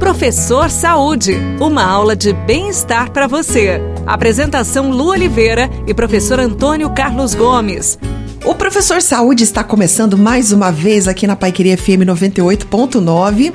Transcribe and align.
Professor 0.00 0.70
Saúde, 0.70 1.36
uma 1.60 1.84
aula 1.84 2.16
de 2.16 2.32
bem-estar 2.32 3.10
para 3.12 3.26
você. 3.26 3.82
Apresentação 4.06 4.90
Lu 4.90 5.10
Oliveira 5.10 5.70
e 5.86 5.92
professor 5.92 6.40
Antônio 6.40 6.88
Carlos 6.90 7.34
Gomes. 7.34 7.98
O 8.42 8.54
Professor 8.54 9.02
Saúde 9.02 9.44
está 9.44 9.62
começando 9.62 10.16
mais 10.16 10.52
uma 10.52 10.72
vez 10.72 11.06
aqui 11.06 11.26
na 11.26 11.36
Paiqueria 11.36 11.76
FM 11.76 12.06
98.9 12.06 13.52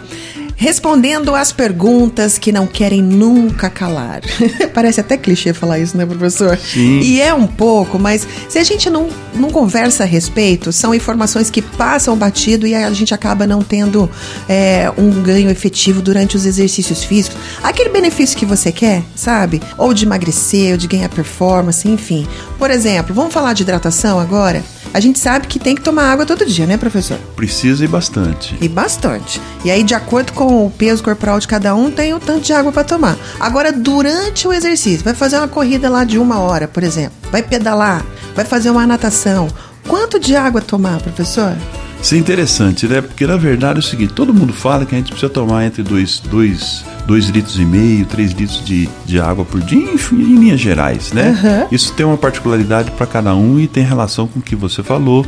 respondendo 0.56 1.36
às 1.36 1.52
perguntas 1.52 2.38
que 2.38 2.52
não 2.52 2.66
querem 2.66 3.02
nunca 3.02 3.70
calar. 3.70 4.22
Parece 4.74 5.02
até 5.02 5.18
clichê 5.18 5.54
falar 5.54 5.80
isso, 5.80 5.98
né, 5.98 6.06
professor? 6.06 6.58
Sim. 6.58 7.00
E 7.00 7.22
é 7.22 7.34
um 7.34 7.48
pouco, 7.48 8.00
mas 8.00 8.28
se 8.48 8.58
a 8.58 8.64
gente 8.64 8.90
não, 8.90 9.10
não 9.34 9.50
conversa 9.50 10.04
a 10.04 10.06
respeito, 10.06 10.72
são 10.72 10.94
informações 10.94 11.50
que 11.50 11.62
passam 11.62 12.18
batido 12.18 12.66
e 12.66 12.74
a 12.74 12.92
gente 12.92 13.14
acaba 13.14 13.46
não 13.46 13.62
tendo 13.62 14.10
é, 14.48 14.92
um 14.98 15.12
ganho 15.22 15.50
efetivo 15.50 16.02
durante 16.02 16.36
os 16.36 16.46
exercícios 16.46 17.04
físicos. 17.04 17.38
Aquele 17.62 17.90
benefício 17.90 18.38
que 18.38 18.46
você 18.46 18.72
quer, 18.72 19.04
sabe? 19.16 19.62
Ou 19.78 19.94
de 19.94 20.06
emagrecer, 20.06 20.72
ou 20.72 20.78
de 20.78 20.88
ganhar 20.88 21.10
performance, 21.10 21.88
enfim. 21.88 22.28
Por 22.58 22.72
exemplo, 22.72 23.14
vamos 23.14 23.34
falar 23.34 23.54
de 23.54 23.64
hidratação 23.64 24.20
agora? 24.20 24.64
A 24.94 25.00
gente 25.00 25.20
sabe 25.20 25.48
que 25.48 25.60
tem 25.60 25.76
que 25.76 25.82
tomar 25.82 26.12
água 26.12 26.26
todo 26.26 26.46
dia, 26.46 26.66
né, 26.66 26.78
professor? 26.78 27.18
Precisa 27.36 27.84
e 27.84 27.88
bastante. 27.88 28.56
E 28.62 28.68
bastante. 28.68 29.42
E 29.64 29.72
aí, 29.72 29.84
de 29.84 29.94
acordo 29.94 30.32
com 30.34 30.66
o 30.66 30.72
peso 30.72 31.04
corporal 31.04 31.40
de 31.40 31.48
cada 31.48 31.76
um, 31.76 31.92
tem 31.92 32.14
o 32.14 32.20
tanto 32.20 32.42
de 32.42 32.54
água 32.54 32.72
para 32.72 32.84
tomar. 32.84 33.18
Agora, 33.40 33.72
durante 33.72 34.48
o 34.48 34.54
exercício, 34.54 35.04
vai 35.04 35.14
fazer 35.14 35.38
uma 35.38 35.48
corrida 35.48 35.90
lá 35.90 36.04
de 36.04 36.18
uma 36.18 36.40
hora, 36.40 36.68
por 36.68 36.84
exemplo. 36.84 37.14
Vai 37.32 37.44
pedalar, 37.44 38.06
vai 38.36 38.46
fazer 38.46 38.70
uma 38.70 38.88
natação. 38.88 39.48
Quanto 39.88 40.20
de 40.20 40.36
água 40.36 40.62
tomar, 40.62 41.00
professor? 41.02 41.56
Isso 42.02 42.16
é 42.16 42.18
interessante, 42.18 42.88
né? 42.88 43.02
Porque 43.02 43.26
na 43.26 43.38
verdade 43.38 43.80
é 43.80 43.80
o 43.80 43.84
seguinte: 43.84 44.14
todo 44.14 44.34
mundo 44.34 44.54
fala 44.54 44.86
que 44.86 44.94
a 44.94 44.98
gente 44.98 45.12
precisa 45.12 45.30
tomar 45.30 45.66
entre 45.66 45.82
2 45.82 46.20
dois, 46.20 46.84
dois 46.84 46.95
litros 47.08 47.60
e 47.60 47.66
meio, 47.66 48.06
3 48.06 48.32
litros 48.32 48.66
de, 48.66 48.90
de 49.06 49.20
água 49.20 49.46
por 49.46 49.62
dia, 49.62 49.78
em, 49.78 49.96
em 49.96 50.36
linhas 50.40 50.60
gerais, 50.60 51.12
né? 51.14 51.30
Uhum. 51.30 51.68
Isso 51.72 51.94
tem 51.94 52.06
uma 52.06 52.18
particularidade 52.18 52.92
para 52.92 53.06
cada 53.06 53.36
um 53.36 53.60
e 53.60 53.68
tem 53.68 53.84
relação 53.84 54.28
com 54.28 54.40
o 54.40 54.42
que 54.42 54.56
você 54.56 54.82
falou, 54.82 55.26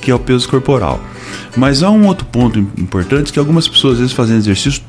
que 0.00 0.10
é 0.10 0.14
o 0.14 0.18
peso 0.18 0.48
corporal. 0.48 1.00
Mas 1.56 1.82
há 1.82 1.90
um 1.90 2.06
outro 2.06 2.24
ponto 2.26 2.58
importante 2.58 3.32
que 3.32 3.38
algumas 3.38 3.68
pessoas 3.68 3.94
às 3.94 3.98
vezes 4.00 4.12
fazendo 4.14 4.38
exercício 4.38 4.82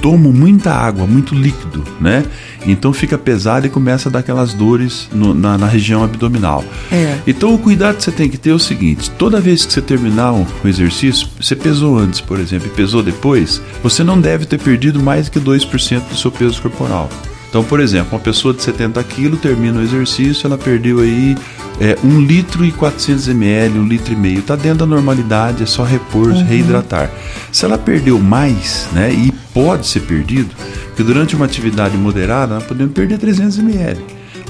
tomam 0.00 0.32
muita 0.32 0.72
água, 0.72 1.06
muito 1.06 1.34
líquido, 1.34 1.84
né? 2.00 2.24
Então 2.66 2.92
fica 2.92 3.16
pesado 3.16 3.66
e 3.66 3.70
começa 3.70 4.08
a 4.08 4.12
dar 4.12 4.20
aquelas 4.20 4.54
dores 4.54 5.08
no, 5.12 5.34
na, 5.34 5.56
na, 5.56 5.66
região 5.66 6.02
abdominal. 6.02 6.64
É. 6.90 7.18
Então 7.26 7.54
o 7.54 7.58
cuidado 7.58 7.96
que 7.96 8.04
você 8.04 8.12
tem 8.12 8.28
que 8.28 8.38
ter 8.38 8.50
é 8.50 8.54
o 8.54 8.58
seguinte: 8.58 9.10
toda 9.12 9.40
vez 9.40 9.64
que 9.64 9.72
você 9.72 9.80
terminar 9.80 10.32
o 10.32 10.46
exercício, 10.64 11.28
você 11.40 11.54
pesou 11.54 11.98
antes, 11.98 12.20
por 12.20 12.40
exemplo, 12.40 12.66
e 12.66 12.70
pesou 12.70 13.02
depois, 13.02 13.60
você 13.82 14.02
não 14.02 14.20
deve 14.20 14.46
ter 14.46 14.58
perdido 14.58 15.00
mais 15.00 15.28
que 15.28 15.38
2% 15.38 16.08
do 16.08 16.16
seu 16.16 16.30
peso 16.30 16.60
corporal. 16.60 17.08
Então, 17.50 17.64
por 17.64 17.80
exemplo, 17.80 18.12
uma 18.12 18.20
pessoa 18.20 18.54
de 18.54 18.62
70 18.62 19.02
quilos 19.04 19.40
termina 19.40 19.80
o 19.80 19.82
exercício, 19.82 20.46
ela 20.46 20.56
perdeu 20.56 21.00
aí 21.00 21.36
é, 21.80 21.96
1 22.04 22.20
litro 22.20 22.64
e 22.64 22.70
400 22.70 23.28
ml, 23.28 23.78
1 23.78 23.88
litro 23.88 24.12
e 24.12 24.16
meio. 24.16 24.40
Está 24.40 24.54
dentro 24.54 24.80
da 24.80 24.86
normalidade, 24.86 25.62
é 25.62 25.66
só 25.66 25.82
repor, 25.82 26.28
uhum. 26.28 26.44
reidratar. 26.44 27.10
Se 27.50 27.64
ela 27.64 27.78
perdeu 27.78 28.18
mais, 28.18 28.86
né, 28.92 29.10
e 29.12 29.32
pode 29.54 29.86
ser 29.86 30.00
perdido, 30.00 30.54
porque 30.88 31.02
durante 31.02 31.34
uma 31.34 31.46
atividade 31.46 31.96
moderada 31.96 32.54
nós 32.54 32.64
podemos 32.64 32.92
perder 32.92 33.18
300 33.18 33.58
ml. 33.58 33.98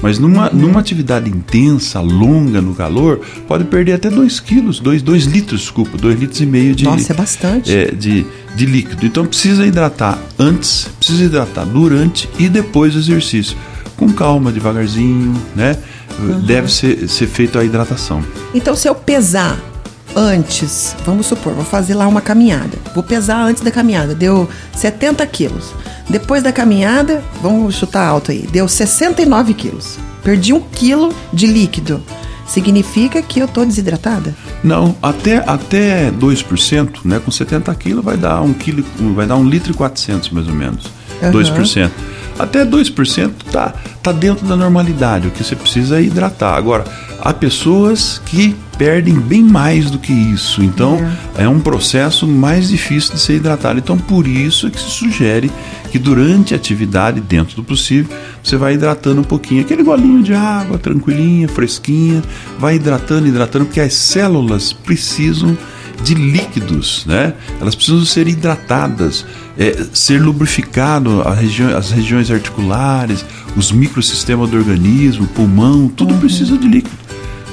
Mas 0.01 0.17
numa, 0.17 0.51
uhum. 0.51 0.57
numa 0.57 0.79
atividade 0.79 1.29
intensa, 1.29 2.01
longa 2.01 2.59
no 2.59 2.73
calor, 2.73 3.21
pode 3.47 3.63
perder 3.65 3.93
até 3.93 4.09
2 4.09 4.39
quilos, 4.39 4.79
2 4.79 5.03
litros, 5.25 5.61
desculpa, 5.61 5.97
2 5.97 6.19
litros 6.19 6.41
e 6.41 6.45
meio 6.45 6.75
de, 6.75 6.83
Nossa, 6.83 7.13
é 7.13 7.15
bastante. 7.15 7.71
É, 7.71 7.91
de, 7.91 8.25
de 8.55 8.65
líquido. 8.65 9.05
Então 9.05 9.25
precisa 9.25 9.65
hidratar 9.65 10.19
antes, 10.39 10.89
precisa 10.97 11.23
hidratar 11.25 11.65
durante 11.65 12.27
e 12.39 12.49
depois 12.49 12.93
do 12.93 12.99
exercício. 12.99 13.55
Com 13.95 14.11
calma, 14.11 14.51
devagarzinho, 14.51 15.39
né? 15.55 15.77
Uhum. 16.19 16.41
Deve 16.41 16.71
ser, 16.71 17.07
ser 17.07 17.27
feita 17.27 17.59
a 17.59 17.63
hidratação. 17.63 18.23
Então, 18.53 18.75
se 18.75 18.87
eu 18.87 18.95
pesar 18.95 19.59
antes, 20.15 20.95
vamos 21.05 21.25
supor, 21.25 21.53
vou 21.53 21.65
fazer 21.65 21.93
lá 21.93 22.07
uma 22.07 22.21
caminhada. 22.21 22.77
Vou 22.93 23.03
pesar 23.03 23.43
antes 23.43 23.63
da 23.63 23.71
caminhada, 23.71 24.13
deu 24.13 24.49
70 24.75 25.25
quilos. 25.27 25.73
Depois 26.09 26.43
da 26.43 26.51
caminhada, 26.51 27.23
vamos 27.41 27.75
chutar 27.75 28.05
alto 28.05 28.31
aí, 28.31 28.47
deu 28.51 28.67
69 28.67 29.53
quilos. 29.53 29.97
Perdi 30.23 30.53
um 30.53 30.59
quilo 30.59 31.13
de 31.33 31.47
líquido. 31.47 32.03
Significa 32.45 33.21
que 33.21 33.39
eu 33.39 33.47
tô 33.47 33.63
desidratada? 33.63 34.35
Não, 34.61 34.95
até, 35.01 35.37
até 35.47 36.11
2%, 36.11 36.99
né? 37.05 37.19
Com 37.23 37.31
70 37.31 37.73
quilos 37.75 38.03
vai 38.03 38.17
dar 38.17 38.41
um 38.41 38.53
quilo, 38.53 38.83
vai 39.15 39.25
dar 39.25 39.37
um 39.37 39.47
litro 39.47 39.71
e 39.71 39.73
400 39.73 40.29
mais 40.31 40.47
ou 40.49 40.53
menos. 40.53 40.85
Uhum. 41.21 41.31
2%. 41.31 41.89
Até 42.39 42.65
2% 42.65 43.31
tá, 43.51 43.73
tá 44.01 44.11
dentro 44.11 44.45
da 44.47 44.55
normalidade. 44.55 45.27
O 45.27 45.31
que 45.31 45.43
você 45.43 45.55
precisa 45.55 45.99
é 45.99 46.03
hidratar. 46.03 46.55
Agora, 46.55 46.83
há 47.19 47.33
pessoas 47.33 48.21
que 48.25 48.55
perdem 48.77 49.13
bem 49.13 49.43
mais 49.43 49.91
do 49.91 49.99
que 49.99 50.11
isso. 50.11 50.63
Então, 50.63 50.97
é, 51.37 51.43
é 51.43 51.47
um 51.47 51.59
processo 51.59 52.27
mais 52.27 52.69
difícil 52.69 53.13
de 53.13 53.19
ser 53.19 53.35
hidratado. 53.35 53.77
Então, 53.77 53.95
por 53.95 54.27
isso 54.27 54.65
é 54.65 54.69
que 54.71 54.79
se 54.79 54.89
sugere 54.89 55.51
que 55.91 55.99
durante 55.99 56.53
a 56.53 56.57
atividade, 56.57 57.19
dentro 57.19 57.57
do 57.57 57.63
possível, 57.63 58.17
você 58.41 58.57
vai 58.57 58.73
hidratando 58.73 59.21
um 59.21 59.23
pouquinho. 59.23 59.61
Aquele 59.61 59.83
golinho 59.83 60.23
de 60.23 60.33
água, 60.33 60.79
tranquilinha, 60.79 61.47
fresquinha, 61.47 62.23
vai 62.57 62.77
hidratando, 62.77 63.27
hidratando, 63.27 63.65
porque 63.65 63.81
as 63.81 63.93
células 63.93 64.73
precisam 64.73 65.55
de 66.03 66.13
líquidos, 66.13 67.05
né? 67.05 67.33
Elas 67.59 67.75
precisam 67.75 68.03
ser 68.05 68.27
hidratadas, 68.27 69.25
é, 69.57 69.85
ser 69.93 70.21
lubrificado 70.21 71.21
regi 71.33 71.63
as 71.63 71.91
regiões 71.91 72.31
articulares, 72.31 73.25
os 73.55 73.71
microsistemas 73.71 74.49
do 74.49 74.57
organismo, 74.57 75.27
pulmão, 75.27 75.87
tudo 75.87 76.13
uhum. 76.13 76.19
precisa 76.19 76.57
de 76.57 76.67
líquido. 76.67 76.95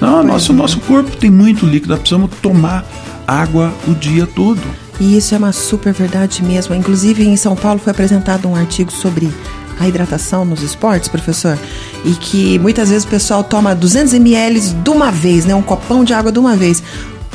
Não, 0.00 0.22
nosso, 0.22 0.52
é. 0.52 0.54
nosso 0.54 0.80
corpo 0.80 1.16
tem 1.16 1.30
muito 1.30 1.66
líquido, 1.66 1.90
nós 1.90 2.00
precisamos 2.00 2.30
tomar 2.40 2.84
água 3.26 3.72
o 3.86 3.94
dia 3.94 4.26
todo. 4.26 4.60
E 5.00 5.16
isso 5.16 5.34
é 5.34 5.38
uma 5.38 5.52
super 5.52 5.92
verdade 5.92 6.42
mesmo. 6.42 6.74
Inclusive, 6.74 7.24
em 7.24 7.36
São 7.36 7.54
Paulo 7.54 7.78
foi 7.78 7.92
apresentado 7.92 8.48
um 8.48 8.56
artigo 8.56 8.90
sobre 8.90 9.30
a 9.78 9.86
hidratação 9.86 10.44
nos 10.44 10.62
esportes, 10.62 11.08
professor, 11.08 11.56
e 12.04 12.12
que 12.12 12.58
muitas 12.58 12.90
vezes 12.90 13.04
o 13.04 13.08
pessoal 13.08 13.44
toma 13.44 13.74
200 13.74 14.12
ml 14.14 14.60
de 14.60 14.90
uma 14.90 15.10
vez, 15.10 15.44
né, 15.44 15.54
um 15.54 15.62
copão 15.62 16.02
de 16.02 16.12
água 16.12 16.32
de 16.32 16.38
uma 16.38 16.56
vez. 16.56 16.82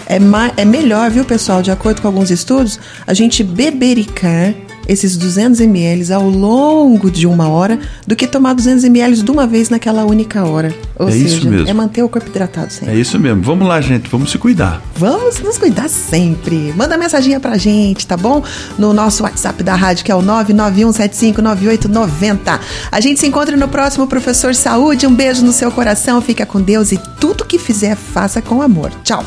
É, 0.07 0.17
é 0.61 0.65
melhor, 0.65 1.09
viu, 1.09 1.25
pessoal, 1.25 1.61
de 1.61 1.71
acordo 1.71 2.01
com 2.01 2.07
alguns 2.07 2.31
estudos, 2.31 2.79
a 3.05 3.13
gente 3.13 3.43
bebericar 3.43 4.53
esses 4.87 5.17
200 5.17 5.59
ml 5.61 6.13
ao 6.13 6.29
longo 6.29 7.09
de 7.09 7.25
uma 7.25 7.47
hora 7.47 7.79
do 8.05 8.15
que 8.15 8.27
tomar 8.27 8.53
200 8.53 8.83
ml 8.83 9.23
de 9.23 9.31
uma 9.31 9.47
vez 9.47 9.69
naquela 9.69 10.05
única 10.05 10.43
hora. 10.43 10.75
Ou 10.97 11.07
é 11.07 11.11
seja, 11.11 11.37
isso 11.37 11.49
mesmo. 11.49 11.69
é 11.69 11.73
manter 11.73 12.03
o 12.03 12.09
corpo 12.09 12.29
hidratado 12.29 12.71
sempre. 12.71 12.93
É 12.95 12.97
isso 12.97 13.17
mesmo. 13.19 13.41
Vamos 13.41 13.67
lá, 13.67 13.81
gente, 13.81 14.07
vamos 14.09 14.29
se 14.31 14.37
cuidar. 14.37 14.81
Vamos 14.95 15.39
nos 15.39 15.57
cuidar 15.57 15.89
sempre. 15.89 16.71
Manda 16.75 16.95
mensaginha 16.97 17.39
pra 17.39 17.57
gente, 17.57 18.05
tá 18.05 18.17
bom? 18.17 18.43
No 18.77 18.93
nosso 18.93 19.23
WhatsApp 19.23 19.63
da 19.63 19.73
rádio, 19.75 20.05
que 20.05 20.11
é 20.11 20.15
o 20.15 20.21
991759890. 20.21 22.59
A 22.91 22.99
gente 22.99 23.19
se 23.19 23.25
encontra 23.27 23.57
no 23.57 23.67
próximo 23.67 24.05
Professor 24.07 24.53
Saúde. 24.53 25.07
Um 25.07 25.13
beijo 25.13 25.43
no 25.45 25.53
seu 25.53 25.71
coração, 25.71 26.21
fica 26.21 26.45
com 26.45 26.61
Deus 26.61 26.91
e 26.91 26.99
tudo 27.19 27.45
que 27.45 27.57
fizer, 27.57 27.95
faça 27.95 28.39
com 28.41 28.61
amor. 28.61 28.91
Tchau. 29.03 29.23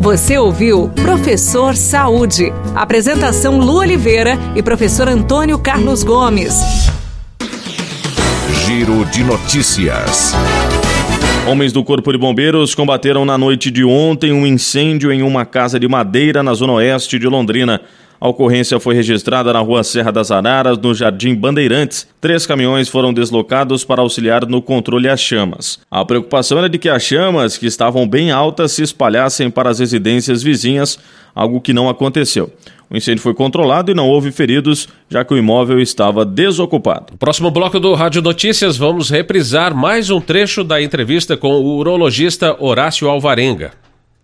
Você 0.00 0.36
ouviu 0.36 0.88
Professor 0.88 1.76
Saúde. 1.76 2.52
Apresentação 2.74 3.58
Lu 3.58 3.78
Oliveira 3.78 4.38
e 4.54 4.62
professor 4.62 5.08
Antônio 5.08 5.58
Carlos 5.58 6.02
Gomes. 6.02 6.54
Giro 8.66 9.04
de 9.06 9.24
notícias. 9.24 10.34
Homens 11.46 11.72
do 11.72 11.84
Corpo 11.84 12.10
de 12.10 12.18
Bombeiros 12.18 12.74
combateram 12.74 13.24
na 13.24 13.36
noite 13.36 13.70
de 13.70 13.84
ontem 13.84 14.32
um 14.32 14.46
incêndio 14.46 15.12
em 15.12 15.22
uma 15.22 15.44
casa 15.44 15.78
de 15.78 15.86
madeira 15.86 16.42
na 16.42 16.54
zona 16.54 16.74
oeste 16.74 17.18
de 17.18 17.26
Londrina. 17.26 17.80
A 18.20 18.28
ocorrência 18.28 18.80
foi 18.80 18.94
registrada 18.94 19.52
na 19.52 19.58
rua 19.58 19.84
Serra 19.84 20.10
das 20.10 20.30
Araras, 20.30 20.78
no 20.78 20.94
Jardim 20.94 21.34
Bandeirantes. 21.34 22.08
Três 22.20 22.46
caminhões 22.46 22.88
foram 22.88 23.12
deslocados 23.12 23.84
para 23.84 24.00
auxiliar 24.00 24.46
no 24.46 24.62
controle 24.62 25.08
às 25.08 25.20
chamas. 25.20 25.78
A 25.90 26.02
preocupação 26.06 26.56
era 26.56 26.68
de 26.68 26.78
que 26.78 26.88
as 26.88 27.02
chamas, 27.02 27.58
que 27.58 27.66
estavam 27.66 28.08
bem 28.08 28.30
altas, 28.30 28.72
se 28.72 28.82
espalhassem 28.82 29.50
para 29.50 29.68
as 29.68 29.78
residências 29.78 30.42
vizinhas, 30.42 30.98
algo 31.34 31.60
que 31.60 31.74
não 31.74 31.86
aconteceu. 31.86 32.50
O 32.90 32.96
incêndio 32.96 33.22
foi 33.22 33.34
controlado 33.34 33.90
e 33.90 33.94
não 33.94 34.08
houve 34.08 34.30
feridos, 34.30 34.88
já 35.08 35.24
que 35.24 35.34
o 35.34 35.36
imóvel 35.36 35.80
estava 35.80 36.24
desocupado. 36.24 37.14
Próximo 37.18 37.50
bloco 37.50 37.80
do 37.80 37.92
Rádio 37.94 38.22
Notícias, 38.22 38.76
vamos 38.76 39.10
reprisar 39.10 39.74
mais 39.74 40.10
um 40.10 40.20
trecho 40.20 40.62
da 40.62 40.80
entrevista 41.14 41.36
com 41.36 41.52
o 41.52 41.76
urologista 41.76 42.56
Horácio 42.58 43.08
Alvarenga. 43.08 43.83